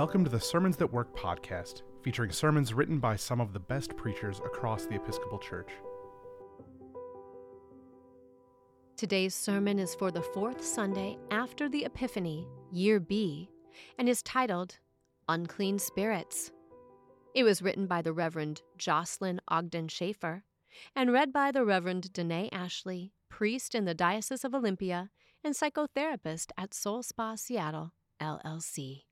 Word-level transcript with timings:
Welcome 0.00 0.24
to 0.24 0.30
the 0.30 0.40
Sermons 0.40 0.78
That 0.78 0.90
Work 0.90 1.14
podcast, 1.14 1.82
featuring 2.02 2.32
sermons 2.32 2.72
written 2.72 3.00
by 3.00 3.16
some 3.16 3.38
of 3.38 3.52
the 3.52 3.60
best 3.60 3.94
preachers 3.98 4.38
across 4.38 4.86
the 4.86 4.94
Episcopal 4.94 5.38
Church. 5.38 5.68
Today's 8.96 9.34
sermon 9.34 9.78
is 9.78 9.94
for 9.94 10.10
the 10.10 10.22
fourth 10.22 10.64
Sunday 10.64 11.18
after 11.30 11.68
the 11.68 11.84
Epiphany, 11.84 12.48
Year 12.72 12.98
B, 12.98 13.50
and 13.98 14.08
is 14.08 14.22
titled 14.22 14.78
Unclean 15.28 15.78
Spirits. 15.78 16.50
It 17.34 17.44
was 17.44 17.60
written 17.60 17.86
by 17.86 18.00
the 18.00 18.14
Reverend 18.14 18.62
Joslyn 18.78 19.38
Ogden 19.48 19.88
Schaefer 19.88 20.44
and 20.96 21.12
read 21.12 21.30
by 21.30 21.52
the 21.52 21.66
Reverend 21.66 22.10
Danae 22.14 22.48
Ashley, 22.52 23.12
priest 23.28 23.74
in 23.74 23.84
the 23.84 23.92
Diocese 23.92 24.46
of 24.46 24.54
Olympia 24.54 25.10
and 25.44 25.54
psychotherapist 25.54 26.52
at 26.56 26.72
Soul 26.72 27.02
Spa 27.02 27.34
Seattle, 27.34 27.92
LLC. 28.18 29.02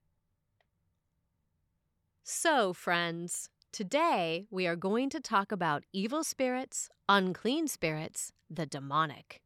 So, 2.31 2.75
friends, 2.75 3.49
today 3.73 4.45
we 4.51 4.67
are 4.67 4.77
going 4.77 5.09
to 5.09 5.19
talk 5.19 5.51
about 5.51 5.85
evil 5.95 6.23
spirits, 6.23 6.91
unclean 7.09 7.69
spirits, 7.69 8.33
the 8.51 8.67
demonic. 8.67 9.41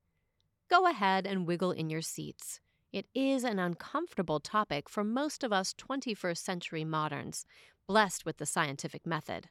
Go 0.68 0.88
ahead 0.88 1.24
and 1.24 1.46
wiggle 1.46 1.70
in 1.70 1.90
your 1.90 2.02
seats. 2.02 2.58
It 2.92 3.06
is 3.14 3.44
an 3.44 3.60
uncomfortable 3.60 4.40
topic 4.40 4.88
for 4.88 5.04
most 5.04 5.44
of 5.44 5.52
us 5.52 5.72
21st 5.74 6.38
century 6.38 6.84
moderns, 6.84 7.46
blessed 7.86 8.26
with 8.26 8.38
the 8.38 8.46
scientific 8.46 9.06
method. 9.06 9.48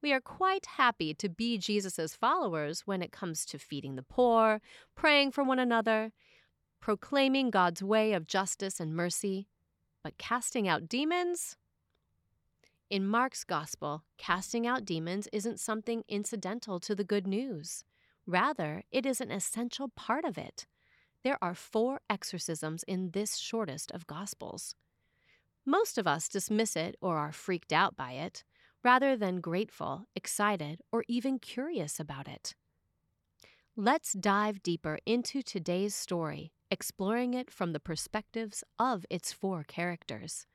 We 0.00 0.12
are 0.12 0.20
quite 0.20 0.66
happy 0.76 1.14
to 1.14 1.28
be 1.28 1.58
Jesus' 1.58 2.14
followers 2.14 2.82
when 2.86 3.02
it 3.02 3.10
comes 3.10 3.44
to 3.46 3.58
feeding 3.58 3.96
the 3.96 4.04
poor, 4.04 4.60
praying 4.94 5.32
for 5.32 5.42
one 5.42 5.58
another, 5.58 6.12
proclaiming 6.78 7.50
God's 7.50 7.82
way 7.82 8.12
of 8.12 8.28
justice 8.28 8.78
and 8.78 8.94
mercy. 8.94 9.48
But 10.04 10.18
casting 10.18 10.68
out 10.68 10.88
demons? 10.88 11.56
In 12.90 13.06
Mark's 13.06 13.44
Gospel, 13.44 14.02
casting 14.16 14.66
out 14.66 14.86
demons 14.86 15.28
isn't 15.30 15.60
something 15.60 16.04
incidental 16.08 16.80
to 16.80 16.94
the 16.94 17.04
good 17.04 17.26
news. 17.26 17.84
Rather, 18.26 18.82
it 18.90 19.04
is 19.04 19.20
an 19.20 19.30
essential 19.30 19.90
part 19.90 20.24
of 20.24 20.38
it. 20.38 20.66
There 21.22 21.36
are 21.42 21.54
four 21.54 22.00
exorcisms 22.08 22.84
in 22.84 23.10
this 23.10 23.36
shortest 23.36 23.90
of 23.90 24.06
Gospels. 24.06 24.74
Most 25.66 25.98
of 25.98 26.06
us 26.06 26.30
dismiss 26.30 26.76
it 26.76 26.96
or 27.02 27.18
are 27.18 27.30
freaked 27.30 27.74
out 27.74 27.94
by 27.94 28.12
it, 28.12 28.42
rather 28.82 29.18
than 29.18 29.42
grateful, 29.42 30.06
excited, 30.16 30.80
or 30.90 31.04
even 31.08 31.38
curious 31.38 32.00
about 32.00 32.26
it. 32.26 32.54
Let's 33.76 34.14
dive 34.14 34.62
deeper 34.62 34.98
into 35.04 35.42
today's 35.42 35.94
story, 35.94 36.52
exploring 36.70 37.34
it 37.34 37.50
from 37.50 37.74
the 37.74 37.80
perspectives 37.80 38.64
of 38.78 39.04
its 39.10 39.30
four 39.30 39.62
characters 39.62 40.46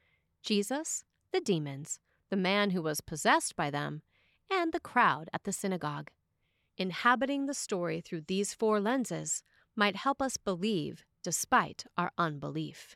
Jesus, 0.41 1.03
the 1.31 1.39
demons, 1.39 1.99
the 2.29 2.37
man 2.37 2.71
who 2.71 2.81
was 2.81 3.01
possessed 3.01 3.55
by 3.55 3.69
them, 3.69 4.01
and 4.49 4.71
the 4.71 4.79
crowd 4.79 5.29
at 5.33 5.43
the 5.43 5.51
synagogue. 5.51 6.09
Inhabiting 6.77 7.45
the 7.45 7.53
story 7.53 8.01
through 8.01 8.21
these 8.21 8.53
four 8.53 8.79
lenses 8.79 9.43
might 9.75 9.95
help 9.95 10.21
us 10.21 10.37
believe 10.37 11.03
despite 11.23 11.85
our 11.97 12.11
unbelief. 12.17 12.95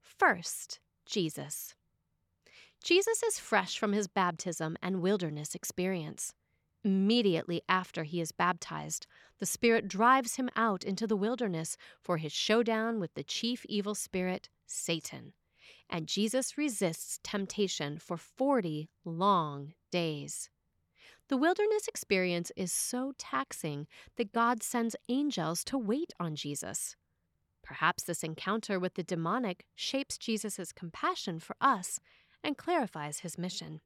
First, 0.00 0.80
Jesus. 1.04 1.74
Jesus 2.82 3.22
is 3.22 3.38
fresh 3.38 3.78
from 3.78 3.92
his 3.92 4.06
baptism 4.06 4.76
and 4.82 5.02
wilderness 5.02 5.54
experience. 5.54 6.34
Immediately 6.84 7.62
after 7.68 8.04
he 8.04 8.20
is 8.20 8.30
baptized, 8.32 9.06
the 9.38 9.46
Spirit 9.46 9.88
drives 9.88 10.36
him 10.36 10.48
out 10.54 10.84
into 10.84 11.06
the 11.06 11.16
wilderness 11.16 11.76
for 12.00 12.18
his 12.18 12.32
showdown 12.32 13.00
with 13.00 13.14
the 13.14 13.24
chief 13.24 13.64
evil 13.66 13.94
spirit, 13.94 14.48
Satan 14.66 15.32
and 15.88 16.06
Jesus 16.06 16.58
resists 16.58 17.20
temptation 17.22 17.98
for 17.98 18.16
40 18.16 18.88
long 19.04 19.72
days. 19.90 20.50
The 21.28 21.36
wilderness 21.36 21.88
experience 21.88 22.52
is 22.56 22.72
so 22.72 23.12
taxing 23.18 23.86
that 24.16 24.32
God 24.32 24.62
sends 24.62 24.94
angels 25.08 25.64
to 25.64 25.78
wait 25.78 26.12
on 26.20 26.36
Jesus. 26.36 26.96
Perhaps 27.62 28.04
this 28.04 28.22
encounter 28.22 28.78
with 28.78 28.94
the 28.94 29.02
demonic 29.02 29.66
shapes 29.74 30.18
Jesus' 30.18 30.70
compassion 30.72 31.40
for 31.40 31.56
us 31.60 31.98
and 32.44 32.56
clarifies 32.56 33.20
his 33.20 33.36
mission. 33.36 33.80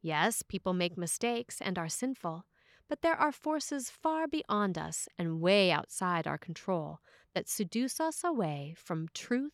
Yes, 0.00 0.42
people 0.42 0.72
make 0.72 0.96
mistakes 0.96 1.60
and 1.60 1.78
are 1.78 1.90
sinful, 1.90 2.46
but 2.88 3.02
there 3.02 3.16
are 3.16 3.32
forces 3.32 3.90
far 3.90 4.26
beyond 4.26 4.78
us 4.78 5.08
and 5.18 5.42
way 5.42 5.70
outside 5.70 6.26
our 6.26 6.38
control 6.38 7.00
that 7.34 7.50
seduce 7.50 8.00
us 8.00 8.24
away 8.24 8.74
from 8.78 9.08
truth, 9.12 9.52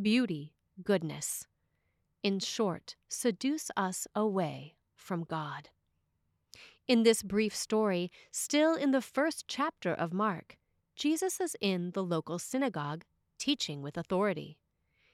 beauty, 0.00 0.54
goodness. 0.82 1.46
In 2.22 2.40
short, 2.40 2.96
seduce 3.08 3.70
us 3.76 4.06
away 4.14 4.74
from 4.94 5.24
God. 5.24 5.70
In 6.86 7.02
this 7.02 7.22
brief 7.22 7.54
story, 7.54 8.10
still 8.30 8.74
in 8.74 8.92
the 8.92 9.02
first 9.02 9.44
chapter 9.46 9.92
of 9.92 10.12
Mark, 10.12 10.56
Jesus 10.96 11.40
is 11.40 11.54
in 11.60 11.92
the 11.92 12.02
local 12.02 12.38
synagogue 12.38 13.04
teaching 13.38 13.82
with 13.82 13.96
authority. 13.96 14.58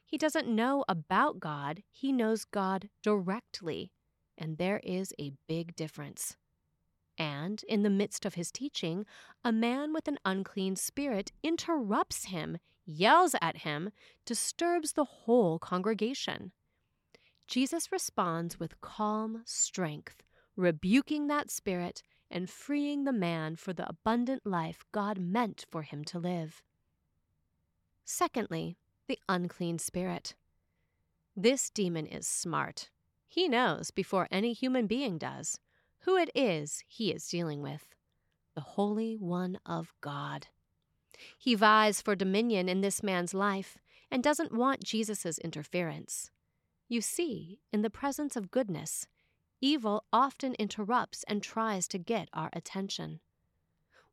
He 0.06 0.16
doesn't 0.16 0.48
know 0.48 0.84
about 0.88 1.41
God, 1.41 1.82
he 1.91 2.12
knows 2.12 2.44
God 2.44 2.88
directly, 3.02 3.91
and 4.38 4.56
there 4.56 4.81
is 4.84 5.12
a 5.19 5.32
big 5.48 5.75
difference. 5.75 6.36
And 7.19 7.62
in 7.69 7.82
the 7.82 7.91
midst 7.91 8.25
of 8.25 8.34
his 8.34 8.50
teaching, 8.50 9.06
a 9.44 9.52
man 9.52 9.92
with 9.92 10.08
an 10.08 10.19
unclean 10.25 10.76
spirit 10.76 11.32
interrupts 11.42 12.26
him, 12.26 12.58
yells 12.86 13.34
at 13.40 13.58
him, 13.58 13.90
disturbs 14.24 14.92
the 14.92 15.04
whole 15.04 15.58
congregation. 15.58 16.52
Jesus 17.46 17.92
responds 17.92 18.58
with 18.58 18.80
calm 18.80 19.42
strength, 19.44 20.22
rebuking 20.56 21.26
that 21.26 21.50
spirit 21.50 22.02
and 22.30 22.48
freeing 22.48 23.04
the 23.04 23.12
man 23.12 23.56
for 23.56 23.72
the 23.72 23.88
abundant 23.88 24.46
life 24.46 24.84
God 24.92 25.18
meant 25.18 25.66
for 25.70 25.82
him 25.82 26.04
to 26.04 26.18
live. 26.18 26.62
Secondly, 28.04 28.76
the 29.06 29.18
unclean 29.28 29.78
spirit. 29.78 30.34
This 31.36 31.70
demon 31.70 32.06
is 32.06 32.26
smart. 32.26 32.90
He 33.26 33.48
knows 33.48 33.90
before 33.90 34.28
any 34.30 34.52
human 34.52 34.86
being 34.86 35.18
does 35.18 35.58
who 36.04 36.16
it 36.16 36.30
is 36.34 36.82
he 36.86 37.10
is 37.10 37.26
dealing 37.26 37.62
with 37.62 37.88
the 38.54 38.60
Holy 38.60 39.16
One 39.16 39.58
of 39.66 39.92
God. 40.00 40.46
He 41.38 41.54
vies 41.54 42.00
for 42.00 42.14
dominion 42.14 42.69
in 42.69 42.80
this 42.80 43.02
man's 43.02 43.34
life 43.34 43.78
and 44.10 44.22
doesn't 44.22 44.52
want 44.52 44.84
Jesus' 44.84 45.38
interference. 45.38 46.30
You 46.88 47.00
see, 47.00 47.58
in 47.72 47.82
the 47.82 47.91
presence 47.91 48.36
of 48.36 48.50
goodness, 48.50 49.06
evil 49.60 50.04
often 50.12 50.54
interrupts 50.54 51.25
and 51.26 51.42
tries 51.42 51.88
to 51.88 51.98
get 51.98 52.28
our 52.32 52.50
attention. 52.52 53.20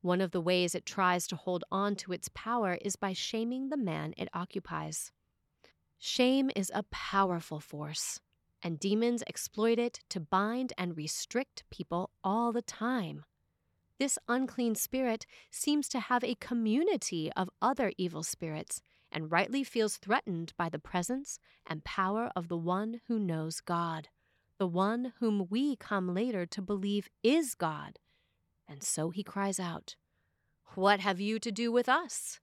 One 0.01 0.21
of 0.21 0.31
the 0.31 0.41
ways 0.41 0.73
it 0.73 0.85
tries 0.85 1.27
to 1.27 1.35
hold 1.35 1.63
on 1.71 1.95
to 1.97 2.13
its 2.13 2.29
power 2.33 2.77
is 2.81 2.95
by 2.95 3.13
shaming 3.13 3.69
the 3.69 3.77
man 3.77 4.13
it 4.17 4.29
occupies. 4.33 5.11
Shame 5.99 6.49
is 6.55 6.71
a 6.73 6.83
powerful 6.83 7.59
force 7.59 8.19
and 8.63 8.79
demons 8.79 9.23
exploit 9.27 9.79
it 9.79 9.99
to 10.09 10.19
bind 10.19 10.73
and 10.77 10.97
restrict 10.97 11.63
people 11.69 12.11
all 12.23 12.51
the 12.51 12.61
time. 12.61 13.25
This 14.01 14.17
unclean 14.27 14.73
spirit 14.73 15.27
seems 15.51 15.87
to 15.89 15.99
have 15.99 16.23
a 16.23 16.33
community 16.33 17.31
of 17.37 17.51
other 17.61 17.93
evil 17.99 18.23
spirits 18.23 18.81
and 19.11 19.31
rightly 19.31 19.63
feels 19.63 19.97
threatened 19.97 20.53
by 20.57 20.69
the 20.69 20.79
presence 20.79 21.37
and 21.67 21.83
power 21.83 22.31
of 22.35 22.47
the 22.47 22.57
one 22.57 23.01
who 23.07 23.19
knows 23.19 23.61
God, 23.61 24.09
the 24.57 24.65
one 24.65 25.13
whom 25.19 25.45
we 25.51 25.75
come 25.75 26.15
later 26.15 26.47
to 26.47 26.63
believe 26.63 27.09
is 27.21 27.53
God. 27.53 27.99
And 28.67 28.81
so 28.81 29.11
he 29.11 29.21
cries 29.21 29.59
out, 29.59 29.95
What 30.73 30.99
have 30.99 31.19
you 31.19 31.37
to 31.37 31.51
do 31.51 31.71
with 31.71 31.87
us? 31.87 32.39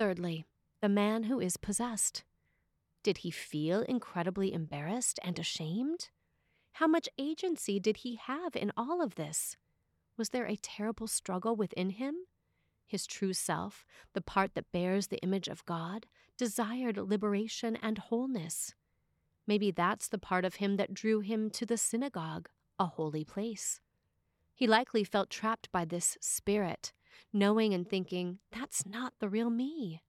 Thirdly, 0.00 0.46
the 0.80 0.88
man 0.88 1.22
who 1.22 1.38
is 1.38 1.56
possessed. 1.56 2.24
Did 3.04 3.18
he 3.18 3.30
feel 3.30 3.82
incredibly 3.82 4.52
embarrassed 4.52 5.20
and 5.22 5.38
ashamed? 5.38 6.08
How 6.76 6.86
much 6.86 7.08
agency 7.16 7.80
did 7.80 7.98
he 7.98 8.16
have 8.16 8.54
in 8.54 8.70
all 8.76 9.00
of 9.02 9.14
this? 9.14 9.56
Was 10.18 10.28
there 10.28 10.44
a 10.44 10.56
terrible 10.56 11.06
struggle 11.06 11.56
within 11.56 11.88
him? 11.88 12.14
His 12.86 13.06
true 13.06 13.32
self, 13.32 13.86
the 14.12 14.20
part 14.20 14.54
that 14.54 14.70
bears 14.72 15.06
the 15.06 15.16
image 15.20 15.48
of 15.48 15.64
God, 15.64 16.04
desired 16.36 16.98
liberation 16.98 17.76
and 17.76 17.96
wholeness. 17.96 18.74
Maybe 19.46 19.70
that's 19.70 20.08
the 20.08 20.18
part 20.18 20.44
of 20.44 20.56
him 20.56 20.76
that 20.76 20.92
drew 20.92 21.20
him 21.20 21.48
to 21.52 21.64
the 21.64 21.78
synagogue, 21.78 22.50
a 22.78 22.84
holy 22.84 23.24
place. 23.24 23.80
He 24.54 24.66
likely 24.66 25.02
felt 25.02 25.30
trapped 25.30 25.72
by 25.72 25.86
this 25.86 26.18
spirit, 26.20 26.92
knowing 27.32 27.72
and 27.72 27.88
thinking, 27.88 28.38
that's 28.52 28.84
not 28.84 29.14
the 29.18 29.30
real 29.30 29.48
me. 29.48 30.02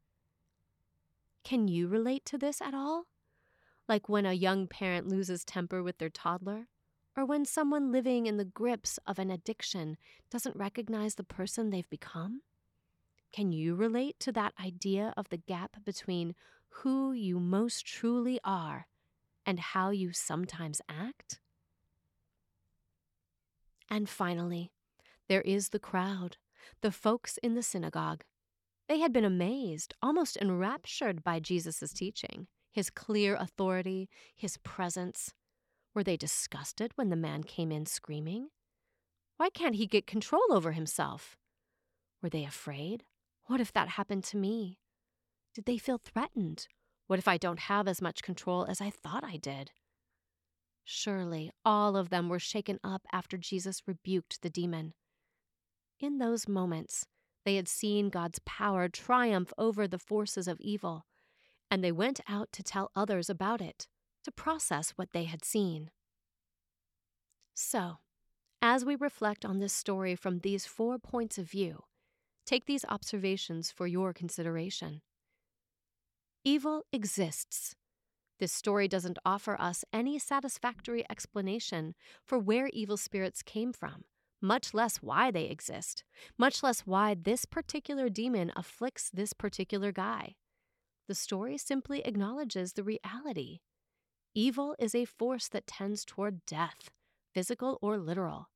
Can 1.45 1.69
you 1.69 1.87
relate 1.87 2.25
to 2.25 2.37
this 2.37 2.61
at 2.61 2.73
all? 2.73 3.05
Like 3.87 4.09
when 4.09 4.25
a 4.25 4.33
young 4.33 4.67
parent 4.67 5.07
loses 5.07 5.45
temper 5.45 5.81
with 5.81 5.97
their 5.97 6.09
toddler? 6.09 6.67
Or 7.15 7.25
when 7.25 7.45
someone 7.45 7.91
living 7.91 8.27
in 8.27 8.37
the 8.37 8.45
grips 8.45 8.99
of 9.07 9.17
an 9.17 9.31
addiction 9.31 9.97
doesn't 10.29 10.55
recognize 10.55 11.15
the 11.15 11.23
person 11.23 11.69
they've 11.69 11.89
become? 11.89 12.41
Can 13.31 13.51
you 13.51 13.75
relate 13.75 14.19
to 14.19 14.31
that 14.33 14.53
idea 14.63 15.13
of 15.17 15.29
the 15.29 15.37
gap 15.37 15.77
between 15.83 16.35
who 16.69 17.11
you 17.13 17.39
most 17.39 17.85
truly 17.85 18.39
are 18.43 18.87
and 19.45 19.59
how 19.59 19.89
you 19.89 20.11
sometimes 20.11 20.81
act? 20.89 21.39
And 23.89 24.09
finally, 24.09 24.71
there 25.27 25.41
is 25.41 25.69
the 25.69 25.79
crowd, 25.79 26.37
the 26.81 26.91
folks 26.91 27.37
in 27.41 27.55
the 27.55 27.63
synagogue. 27.63 28.23
They 28.87 28.99
had 28.99 29.11
been 29.11 29.25
amazed, 29.25 29.93
almost 30.01 30.37
enraptured 30.37 31.23
by 31.23 31.39
Jesus' 31.39 31.93
teaching, 31.93 32.47
his 32.77 32.91
clear 32.91 33.33
authority, 33.33 34.07
his 34.35 34.57
presence. 34.57 35.33
Were 35.95 36.03
they 36.03 36.15
disgusted 36.15 36.91
when 36.94 37.09
the 37.09 37.15
man 37.15 37.41
came 37.41 37.71
in 37.71 37.88
screaming? 37.88 38.50
Why 39.38 39.50
can't 39.50 39.74
he 39.74 39.88
get 39.88 40.06
control 40.06 40.44
over 40.51 40.74
himself? 40.74 41.35
Were 42.21 42.29
they 42.29 42.45
afraid? 42.45 43.03
What 43.47 43.59
if 43.59 43.74
that 43.74 43.89
happened 43.89 44.25
to 44.25 44.38
me? 44.38 44.77
Did 45.56 45.65
they 45.65 45.79
feel 45.79 45.97
threatened? 45.97 46.68
What 47.07 47.18
if 47.18 47.27
I 47.27 47.38
don't 47.38 47.62
have 47.62 47.88
as 47.88 48.00
much 48.00 48.21
control 48.21 48.63
as 48.69 48.80
I 48.80 48.91
thought 48.91 49.23
I 49.23 49.38
did? 49.38 49.71
Surely 50.83 51.50
all 51.65 51.97
of 51.97 52.09
them 52.09 52.30
were 52.30 52.38
shaken 52.38 52.80
up 52.83 53.07
after 53.12 53.38
Jesus 53.38 53.81
rebuked 53.88 54.44
the 54.44 54.51
demon. 54.51 54.94
In 56.00 56.19
those 56.19 56.47
moments, 56.47 57.07
they 57.44 57.56
had 57.56 57.68
seen 57.68 58.09
God's 58.09 58.38
power 58.45 58.88
triumph 58.88 59.51
over 59.57 59.88
the 59.88 59.97
forces 59.97 60.47
of 60.47 60.62
evil, 60.62 61.07
and 61.69 61.83
they 61.83 61.91
went 61.91 62.19
out 62.27 62.51
to 62.53 62.63
tell 62.63 62.91
others 62.95 63.29
about 63.29 63.61
it, 63.61 63.87
to 64.23 64.31
process 64.31 64.91
what 64.91 65.11
they 65.11 65.25
had 65.25 65.43
seen. 65.43 65.91
So, 67.53 67.97
as 68.61 68.85
we 68.85 68.95
reflect 68.95 69.45
on 69.45 69.59
this 69.59 69.73
story 69.73 70.15
from 70.15 70.39
these 70.39 70.65
four 70.65 70.97
points 70.97 71.37
of 71.37 71.49
view, 71.49 71.83
take 72.45 72.65
these 72.65 72.85
observations 72.89 73.71
for 73.71 73.87
your 73.87 74.13
consideration. 74.13 75.01
Evil 76.43 76.83
exists. 76.93 77.75
This 78.39 78.53
story 78.53 78.87
doesn't 78.87 79.19
offer 79.25 79.59
us 79.59 79.83
any 79.91 80.19
satisfactory 80.19 81.03
explanation 81.09 81.95
for 82.23 82.37
where 82.37 82.69
evil 82.71 82.97
spirits 82.97 83.41
came 83.41 83.73
from, 83.73 84.05
much 84.41 84.73
less 84.73 84.97
why 84.97 85.31
they 85.31 85.45
exist, 85.45 86.03
much 86.37 86.61
less 86.61 86.81
why 86.81 87.15
this 87.19 87.45
particular 87.45 88.09
demon 88.09 88.51
afflicts 88.55 89.09
this 89.09 89.33
particular 89.33 89.91
guy. 89.91 90.35
The 91.07 91.15
story 91.15 91.57
simply 91.57 92.01
acknowledges 92.01 92.74
the 92.74 92.83
reality. 92.83 93.59
Evil 94.36 94.75
is 94.77 94.94
a 94.94 95.06
force 95.06 95.48
that 95.48 95.65
tends 95.65 96.04
toward 96.04 96.45
death, 96.45 96.89
physical 97.33 97.80
or 97.81 97.98
literal, 97.98 98.50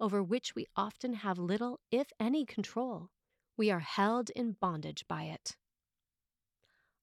over 0.00 0.22
which 0.22 0.54
we 0.54 0.66
often 0.74 1.14
have 1.14 1.38
little, 1.38 1.78
if 1.92 2.08
any, 2.18 2.44
control. 2.44 3.10
We 3.56 3.70
are 3.70 3.80
held 3.80 4.30
in 4.30 4.56
bondage 4.60 5.06
by 5.06 5.24
it. 5.24 5.56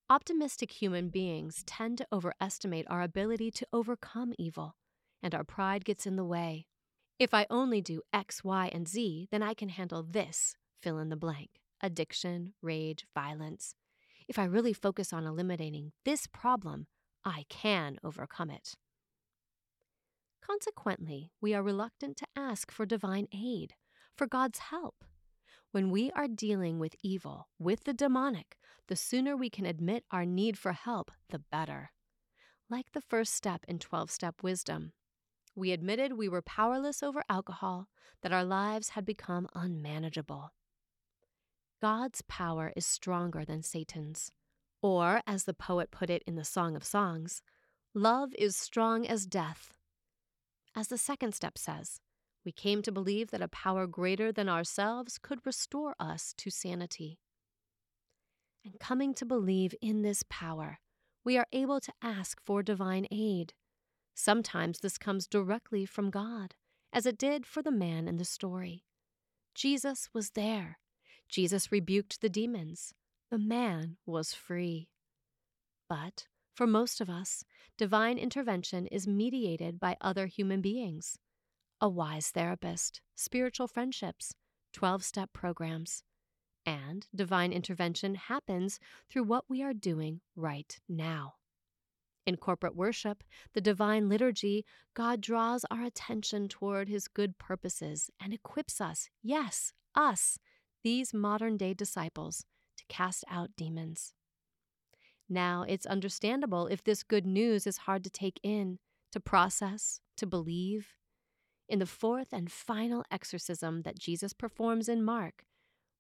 Optimistic 0.10 0.72
human 0.72 1.10
beings 1.10 1.64
tend 1.66 2.00
to 2.00 2.08
overestimate 2.12 2.86
our 2.90 3.02
ability 3.02 3.52
to 3.52 3.68
overcome 3.72 4.34
evil, 4.38 4.76
and 5.24 5.34
our 5.34 5.44
pride 5.44 5.86
gets 5.86 6.06
in 6.06 6.18
the 6.18 6.26
way. 6.26 6.66
If 7.20 7.34
I 7.34 7.46
only 7.50 7.80
do 7.80 8.02
X, 8.12 8.44
Y, 8.44 8.70
and 8.74 8.88
Z, 8.88 9.28
then 9.32 9.44
I 9.44 9.54
can 9.54 9.70
handle 9.70 10.04
this 10.04 10.56
fill 10.82 11.00
in 11.00 11.10
the 11.10 11.16
blank 11.16 11.62
addiction, 11.82 12.54
rage, 12.62 13.06
violence. 13.16 13.76
If 14.30 14.38
I 14.38 14.44
really 14.44 14.74
focus 14.74 15.12
on 15.12 15.26
eliminating 15.26 15.92
this 16.06 16.28
problem, 16.28 16.86
I 17.26 17.46
can 17.50 17.98
overcome 18.04 18.52
it. 18.52 18.76
Consequently, 20.40 21.32
we 21.42 21.56
are 21.56 21.64
reluctant 21.64 22.16
to 22.18 22.28
ask 22.36 22.72
for 22.72 22.86
divine 22.86 23.28
aid, 23.34 23.74
for 24.16 24.28
God's 24.28 24.60
help. 24.60 25.04
When 25.72 25.90
we 25.90 26.12
are 26.12 26.28
dealing 26.28 26.78
with 26.78 26.96
evil, 27.02 27.50
with 27.58 27.86
the 27.86 27.94
demonic, 27.94 28.56
the 28.88 28.96
sooner 28.96 29.36
we 29.36 29.50
can 29.50 29.66
admit 29.66 30.04
our 30.12 30.26
need 30.26 30.60
for 30.60 30.74
help, 30.74 31.10
the 31.30 31.40
better. 31.40 31.90
Like 32.70 32.92
the 32.94 33.02
first 33.02 33.34
step 33.34 33.66
in 33.68 33.80
12 33.80 34.12
step 34.12 34.44
wisdom, 34.44 34.94
we 35.56 35.72
admitted 35.72 36.14
we 36.14 36.30
were 36.30 36.44
powerless 36.44 37.02
over 37.02 37.24
alcohol, 37.30 37.88
that 38.22 38.32
our 38.32 38.46
lives 38.46 38.90
had 38.90 39.06
become 39.06 39.48
unmanageable. 39.56 40.52
God's 41.82 42.22
power 42.28 42.74
is 42.76 42.86
stronger 42.86 43.46
than 43.46 43.64
Satan's. 43.64 44.32
Or, 44.82 45.22
as 45.26 45.44
the 45.44 45.54
poet 45.54 45.92
put 45.92 46.10
it 46.10 46.24
in 46.26 46.36
the 46.36 46.44
Song 46.44 46.76
of 46.76 46.84
Songs, 46.84 47.42
love 47.94 48.32
is 48.38 48.56
strong 48.56 49.06
as 49.08 49.26
death. 49.26 49.74
As 50.76 50.88
the 50.88 50.98
second 50.98 51.34
step 51.34 51.58
says, 51.58 52.00
we 52.46 52.52
came 52.52 52.82
to 52.82 52.92
believe 52.92 53.32
that 53.32 53.42
a 53.42 53.48
power 53.48 53.88
greater 53.88 54.32
than 54.32 54.50
ourselves 54.50 55.18
could 55.22 55.46
restore 55.46 55.96
us 56.00 56.34
to 56.38 56.50
sanity. 56.50 57.20
And 58.66 58.80
coming 58.80 59.14
to 59.16 59.26
believe 59.26 59.76
in 59.82 60.02
this 60.02 60.24
power, 60.30 60.80
we 61.24 61.38
are 61.38 61.48
able 61.52 61.80
to 61.82 61.94
ask 62.02 62.42
for 62.44 62.64
divine 62.64 63.08
aid. 63.12 63.54
Sometimes 64.16 64.80
this 64.80 64.98
comes 64.98 65.28
directly 65.28 65.86
from 65.86 66.10
God, 66.10 66.56
as 66.92 67.06
it 67.06 67.18
did 67.18 67.46
for 67.46 67.62
the 67.62 67.72
man 67.72 68.08
in 68.08 68.18
the 68.18 68.26
story. 68.26 68.84
Jesus 69.54 70.10
was 70.14 70.32
there. 70.32 70.79
Jesus 71.30 71.72
rebuked 71.72 72.22
the 72.22 72.30
demons. 72.30 72.94
The 73.32 73.38
man 73.38 73.98
was 74.06 74.34
free. 74.34 74.90
But 75.88 76.28
for 76.56 76.68
most 76.68 77.00
of 77.00 77.10
us, 77.10 77.46
divine 77.78 78.18
intervention 78.18 78.88
is 78.88 79.08
mediated 79.08 79.80
by 79.80 79.96
other 80.02 80.26
human 80.26 80.62
beings 80.62 81.18
a 81.82 81.88
wise 81.88 82.30
therapist, 82.32 83.00
spiritual 83.16 83.66
friendships, 83.68 84.34
12 84.74 85.02
step 85.04 85.32
programs. 85.32 86.04
And 86.66 87.08
divine 87.16 87.54
intervention 87.54 88.16
happens 88.16 88.80
through 89.10 89.24
what 89.24 89.46
we 89.48 89.64
are 89.64 89.74
doing 89.74 90.20
right 90.36 90.78
now. 90.90 91.36
In 92.26 92.36
corporate 92.36 92.76
worship, 92.76 93.24
the 93.54 93.62
divine 93.62 94.10
liturgy, 94.10 94.66
God 94.94 95.22
draws 95.22 95.66
our 95.72 95.84
attention 95.84 96.50
toward 96.50 96.90
his 96.90 97.08
good 97.08 97.38
purposes 97.38 98.12
and 98.22 98.34
equips 98.34 98.82
us, 98.82 99.10
yes, 99.24 99.72
us, 99.96 100.38
these 100.84 101.14
modern 101.14 101.58
day 101.58 101.74
disciples, 101.74 102.46
to 102.78 102.84
cast 102.88 103.24
out 103.30 103.50
demons. 103.58 104.14
Now, 105.28 105.64
it's 105.68 105.86
understandable 105.86 106.68
if 106.68 106.84
this 106.84 107.04
good 107.04 107.26
news 107.26 107.68
is 107.68 107.78
hard 107.78 108.04
to 108.04 108.10
take 108.10 108.40
in, 108.42 108.80
to 109.12 109.20
process, 109.20 110.00
to 110.18 110.26
believe, 110.26 110.96
in 111.68 111.78
the 111.78 111.86
fourth 111.86 112.34
and 112.34 112.52
final 112.52 113.04
exorcism 113.12 113.84
that 113.84 114.00
Jesus 114.00 114.34
performs 114.34 114.90
in 114.90 115.04
Mark, 115.04 115.46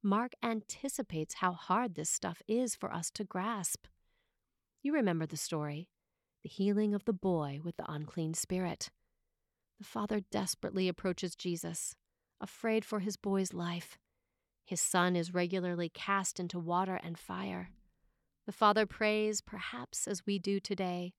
Mark 0.01 0.33
anticipates 0.41 1.35
how 1.35 1.51
hard 1.51 1.93
this 1.93 2.09
stuff 2.09 2.41
is 2.47 2.73
for 2.73 2.91
us 2.91 3.11
to 3.11 3.23
grasp. 3.23 3.85
You 4.81 4.93
remember 4.93 5.25
the 5.25 5.37
story 5.37 5.89
the 6.41 6.49
healing 6.49 6.93
of 6.93 7.03
the 7.03 7.13
boy 7.13 7.59
with 7.61 7.75
the 7.75 7.91
unclean 7.91 8.33
spirit. 8.33 8.89
The 9.77 9.83
father 9.83 10.21
desperately 10.31 10.87
approaches 10.87 11.35
Jesus, 11.35 11.95
afraid 12.39 12.85
for 12.85 13.01
his 13.01 13.17
boy's 13.17 13.53
life. 13.53 13.97
His 14.69 14.81
son 14.81 15.15
is 15.15 15.33
regularly 15.33 15.89
cast 15.89 16.39
into 16.39 16.59
water 16.59 16.99
and 17.03 17.17
fire. 17.17 17.71
The 18.45 18.51
father 18.51 18.85
prays, 18.85 19.41
perhaps 19.41 20.07
as 20.07 20.27
we 20.27 20.37
do 20.37 20.59
today 20.59 21.13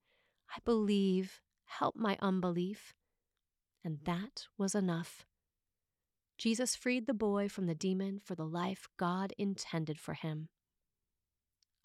I 0.55 0.59
believe, 0.63 1.41
help 1.65 1.97
my 1.97 2.17
unbelief 2.21 2.93
and 3.83 3.97
that 4.05 4.47
was 4.57 4.73
enough. 4.73 5.25
Jesus 6.37 6.77
freed 6.77 7.07
the 7.07 7.13
boy 7.13 7.49
from 7.49 7.65
the 7.65 7.75
demon 7.75 8.21
for 8.23 8.35
the 8.35 8.45
life 8.45 8.87
God 8.95 9.33
intended 9.37 9.99
for 9.99 10.13
him. 10.13 10.47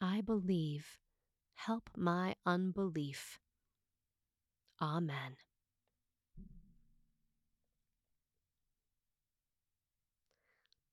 I 0.01 0.21
believe. 0.21 0.99
Help 1.57 1.91
my 1.97 2.37
unbelief. 2.47 3.41
Amen. 4.81 5.35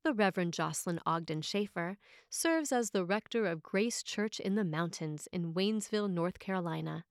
The 0.03 0.13
Reverend 0.13 0.51
Joslyn 0.51 0.99
Ogden 1.05 1.41
Schaefer 1.41 1.97
serves 2.29 2.73
as 2.73 2.89
the 2.89 3.05
rector 3.05 3.45
of 3.45 3.63
Grace 3.63 4.03
Church 4.03 4.37
in 4.37 4.55
the 4.55 4.65
Mountains 4.65 5.29
in 5.31 5.53
Waynesville, 5.53 6.09
North 6.09 6.39
Carolina. 6.39 7.05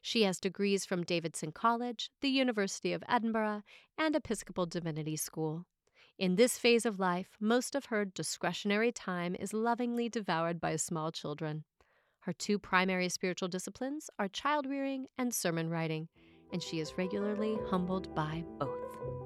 She 0.00 0.22
has 0.22 0.38
degrees 0.38 0.86
from 0.86 1.02
Davidson 1.02 1.50
College, 1.50 2.08
the 2.20 2.28
University 2.28 2.92
of 2.92 3.02
Edinburgh, 3.08 3.64
and 3.98 4.14
Episcopal 4.14 4.64
Divinity 4.64 5.16
School. 5.16 5.66
In 6.18 6.36
this 6.36 6.56
phase 6.56 6.86
of 6.86 7.00
life, 7.00 7.36
most 7.40 7.74
of 7.74 7.86
her 7.86 8.04
discretionary 8.04 8.92
time 8.92 9.34
is 9.34 9.52
lovingly 9.52 10.08
devoured 10.08 10.60
by 10.60 10.76
small 10.76 11.10
children. 11.10 11.64
Her 12.20 12.32
two 12.32 12.60
primary 12.60 13.08
spiritual 13.08 13.48
disciplines 13.48 14.08
are 14.20 14.28
child 14.28 14.66
rearing 14.66 15.06
and 15.18 15.34
sermon 15.34 15.68
writing, 15.68 16.06
and 16.52 16.62
she 16.62 16.78
is 16.78 16.96
regularly 16.96 17.58
humbled 17.68 18.14
by 18.14 18.44
both. 18.60 19.25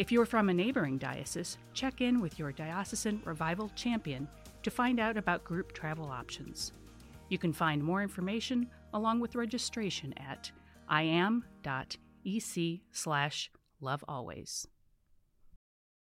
If 0.00 0.10
you're 0.10 0.24
from 0.24 0.48
a 0.48 0.54
neighboring 0.54 0.96
diocese, 0.96 1.58
check 1.74 2.00
in 2.00 2.22
with 2.22 2.38
your 2.38 2.52
diocesan 2.52 3.20
revival 3.26 3.70
champion 3.74 4.26
to 4.62 4.70
find 4.70 4.98
out 4.98 5.18
about 5.18 5.44
group 5.44 5.72
travel 5.72 6.06
options. 6.06 6.72
You 7.28 7.36
can 7.36 7.52
find 7.52 7.84
more 7.84 8.00
information 8.02 8.70
along 8.94 9.20
with 9.20 9.34
registration 9.34 10.14
at 10.16 10.50
iam.ec 10.90 12.80
slash 12.92 13.50
lovealways. 13.82 14.66